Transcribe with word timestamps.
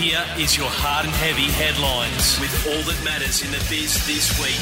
Here 0.00 0.24
is 0.38 0.56
your 0.56 0.66
hard 0.70 1.04
and 1.04 1.14
heavy 1.14 1.44
headlines 1.52 2.40
with 2.40 2.66
all 2.66 2.82
that 2.90 3.04
matters 3.04 3.42
in 3.44 3.50
the 3.50 3.58
biz 3.68 4.06
this 4.06 4.32
week. 4.40 4.56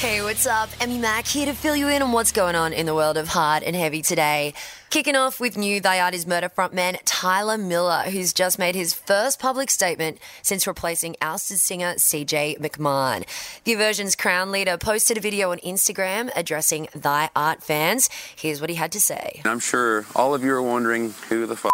Hey, 0.00 0.20
what's 0.22 0.46
up? 0.46 0.68
Emmy 0.78 0.98
Mack 0.98 1.26
here 1.26 1.46
to 1.46 1.54
fill 1.54 1.74
you 1.74 1.88
in 1.88 2.02
on 2.02 2.12
what's 2.12 2.30
going 2.30 2.54
on 2.54 2.74
in 2.74 2.84
the 2.84 2.94
world 2.94 3.16
of 3.16 3.28
hard 3.28 3.62
and 3.62 3.74
heavy 3.74 4.02
today. 4.02 4.52
Kicking 4.90 5.16
off 5.16 5.40
with 5.40 5.56
new 5.56 5.80
Thy 5.80 5.98
Art 5.98 6.12
Is 6.12 6.26
Murder 6.26 6.50
frontman 6.50 6.98
Tyler 7.06 7.56
Miller, 7.56 8.02
who's 8.02 8.34
just 8.34 8.58
made 8.58 8.74
his 8.74 8.92
first 8.92 9.40
public 9.40 9.70
statement 9.70 10.18
since 10.42 10.66
replacing 10.66 11.16
ousted 11.22 11.58
singer 11.58 11.94
CJ 11.94 12.58
McMahon. 12.60 13.24
The 13.64 13.72
Aversions 13.72 14.14
Crown 14.14 14.52
leader 14.52 14.76
posted 14.76 15.16
a 15.16 15.20
video 15.20 15.52
on 15.52 15.58
Instagram 15.60 16.30
addressing 16.36 16.88
Thy 16.94 17.30
Art 17.34 17.62
fans. 17.62 18.10
Here's 18.36 18.60
what 18.60 18.68
he 18.68 18.76
had 18.76 18.92
to 18.92 19.00
say. 19.00 19.40
I'm 19.46 19.58
sure 19.58 20.04
all 20.14 20.34
of 20.34 20.44
you 20.44 20.52
are 20.52 20.62
wondering 20.62 21.14
who 21.30 21.46
the 21.46 21.54
f- 21.54 21.70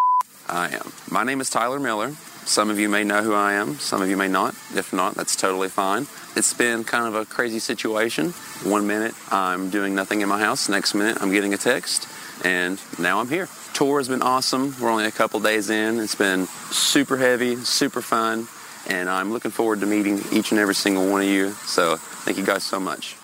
I 0.54 0.68
am. 0.68 0.92
My 1.10 1.24
name 1.24 1.40
is 1.40 1.50
Tyler 1.50 1.80
Miller. 1.80 2.12
Some 2.44 2.70
of 2.70 2.78
you 2.78 2.88
may 2.88 3.02
know 3.02 3.22
who 3.22 3.34
I 3.34 3.54
am, 3.54 3.76
some 3.76 4.02
of 4.02 4.08
you 4.08 4.16
may 4.16 4.28
not. 4.28 4.54
If 4.74 4.92
not, 4.92 5.14
that's 5.14 5.34
totally 5.34 5.68
fine. 5.68 6.06
It's 6.36 6.54
been 6.54 6.84
kind 6.84 7.06
of 7.06 7.14
a 7.14 7.24
crazy 7.24 7.58
situation. 7.58 8.30
One 8.62 8.86
minute 8.86 9.14
I'm 9.32 9.70
doing 9.70 9.94
nothing 9.94 10.20
in 10.20 10.28
my 10.28 10.38
house, 10.38 10.68
next 10.68 10.94
minute 10.94 11.18
I'm 11.20 11.32
getting 11.32 11.54
a 11.54 11.56
text, 11.56 12.06
and 12.44 12.80
now 12.98 13.18
I'm 13.18 13.28
here. 13.28 13.48
Tour 13.72 13.98
has 13.98 14.08
been 14.08 14.22
awesome. 14.22 14.76
We're 14.80 14.90
only 14.90 15.06
a 15.06 15.10
couple 15.10 15.40
days 15.40 15.70
in. 15.70 15.98
It's 15.98 16.14
been 16.14 16.46
super 16.70 17.16
heavy, 17.16 17.56
super 17.56 18.00
fun, 18.02 18.46
and 18.86 19.08
I'm 19.10 19.32
looking 19.32 19.50
forward 19.50 19.80
to 19.80 19.86
meeting 19.86 20.20
each 20.30 20.52
and 20.52 20.60
every 20.60 20.74
single 20.76 21.10
one 21.10 21.22
of 21.22 21.28
you. 21.28 21.50
So 21.66 21.96
thank 21.96 22.38
you 22.38 22.44
guys 22.44 22.62
so 22.62 22.78
much. 22.78 23.16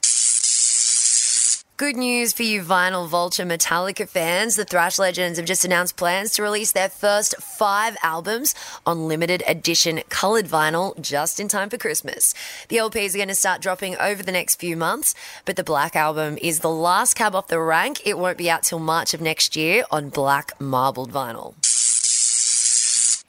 Good 1.80 1.96
news 1.96 2.34
for 2.34 2.42
you 2.42 2.60
Vinyl 2.60 3.08
Vulture 3.08 3.46
Metallica 3.46 4.06
fans. 4.06 4.54
The 4.54 4.66
Thrash 4.66 4.98
Legends 4.98 5.38
have 5.38 5.46
just 5.46 5.64
announced 5.64 5.96
plans 5.96 6.30
to 6.32 6.42
release 6.42 6.72
their 6.72 6.90
first 6.90 7.34
five 7.40 7.96
albums 8.02 8.54
on 8.84 9.08
limited 9.08 9.42
edition 9.48 10.02
coloured 10.10 10.44
vinyl 10.44 11.00
just 11.00 11.40
in 11.40 11.48
time 11.48 11.70
for 11.70 11.78
Christmas. 11.78 12.34
The 12.68 12.76
LPs 12.76 13.14
are 13.14 13.16
going 13.16 13.28
to 13.28 13.34
start 13.34 13.62
dropping 13.62 13.96
over 13.96 14.22
the 14.22 14.30
next 14.30 14.56
few 14.56 14.76
months, 14.76 15.14
but 15.46 15.56
the 15.56 15.64
Black 15.64 15.96
Album 15.96 16.36
is 16.42 16.60
the 16.60 16.68
last 16.68 17.14
cab 17.14 17.34
off 17.34 17.48
the 17.48 17.58
rank. 17.58 18.02
It 18.04 18.18
won't 18.18 18.36
be 18.36 18.50
out 18.50 18.62
till 18.62 18.78
March 18.78 19.14
of 19.14 19.22
next 19.22 19.56
year 19.56 19.84
on 19.90 20.10
black 20.10 20.60
marbled 20.60 21.10
vinyl. 21.10 21.54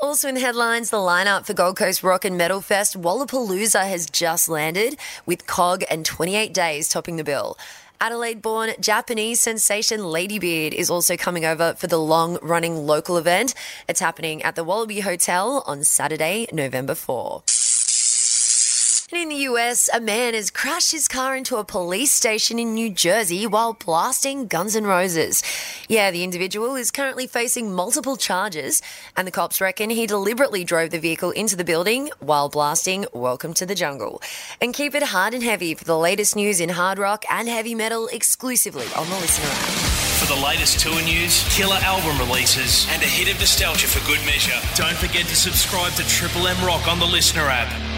Also 0.01 0.27
in 0.27 0.35
the 0.35 0.41
headlines, 0.41 0.89
the 0.89 0.97
lineup 0.97 1.45
for 1.45 1.53
Gold 1.53 1.77
Coast 1.77 2.03
Rock 2.03 2.25
and 2.25 2.37
Metal 2.37 2.59
Fest 2.59 2.99
Wallapalooza 2.99 3.87
has 3.87 4.09
just 4.09 4.49
landed, 4.49 4.97
with 5.25 5.47
COG 5.47 5.85
and 5.89 6.03
28 6.03 6.53
Days 6.53 6.89
topping 6.89 7.15
the 7.15 7.23
bill. 7.23 7.55
Adelaide 8.01 8.41
born 8.41 8.71
Japanese 8.79 9.39
sensation 9.39 9.99
Ladybeard 9.99 10.73
is 10.73 10.89
also 10.89 11.15
coming 11.15 11.45
over 11.45 11.75
for 11.75 11.85
the 11.85 11.99
long 11.99 12.39
running 12.41 12.87
local 12.87 13.15
event. 13.15 13.53
It's 13.87 13.99
happening 13.99 14.41
at 14.41 14.55
the 14.55 14.63
Wallaby 14.63 15.01
Hotel 15.01 15.63
on 15.67 15.83
Saturday, 15.83 16.47
November 16.51 16.95
4. 16.95 17.43
And 19.11 19.23
in 19.23 19.29
the 19.29 19.43
US, 19.51 19.89
a 19.93 19.99
man 19.99 20.35
has 20.35 20.49
crashed 20.49 20.93
his 20.93 21.09
car 21.09 21.35
into 21.35 21.57
a 21.57 21.65
police 21.65 22.13
station 22.13 22.57
in 22.57 22.73
New 22.73 22.89
Jersey 22.89 23.45
while 23.45 23.73
blasting 23.73 24.47
Guns 24.47 24.73
N' 24.73 24.85
Roses. 24.85 25.43
Yeah, 25.89 26.11
the 26.11 26.23
individual 26.23 26.75
is 26.75 26.91
currently 26.91 27.27
facing 27.27 27.73
multiple 27.73 28.15
charges, 28.15 28.81
and 29.17 29.27
the 29.27 29.31
cops 29.31 29.59
reckon 29.59 29.89
he 29.89 30.07
deliberately 30.07 30.63
drove 30.63 30.91
the 30.91 30.99
vehicle 30.99 31.31
into 31.31 31.57
the 31.57 31.65
building 31.65 32.09
while 32.19 32.47
blasting 32.47 33.05
Welcome 33.11 33.53
to 33.55 33.65
the 33.65 33.75
Jungle. 33.75 34.21
And 34.61 34.73
keep 34.73 34.95
it 34.95 35.03
hard 35.03 35.33
and 35.33 35.43
heavy 35.43 35.75
for 35.75 35.83
the 35.83 35.97
latest 35.97 36.37
news 36.37 36.61
in 36.61 36.69
hard 36.69 36.97
rock 36.97 37.25
and 37.29 37.49
heavy 37.49 37.75
metal 37.75 38.07
exclusively 38.13 38.87
on 38.95 39.09
the 39.09 39.15
LiSTNR 39.15 39.51
app. 39.51 40.21
For 40.21 40.33
the 40.33 40.41
latest 40.41 40.79
tour 40.79 41.01
news, 41.03 41.43
killer 41.53 41.79
album 41.81 42.17
releases, 42.17 42.87
and 42.91 43.03
a 43.03 43.07
hit 43.07 43.33
of 43.33 43.37
nostalgia 43.41 43.87
for 43.87 43.99
good 44.07 44.25
measure, 44.25 44.55
don't 44.75 44.95
forget 44.95 45.25
to 45.25 45.35
subscribe 45.35 45.91
to 45.93 46.07
Triple 46.07 46.47
M 46.47 46.65
Rock 46.65 46.87
on 46.87 46.97
the 46.97 47.05
LiSTNR 47.05 47.49
app. 47.49 47.90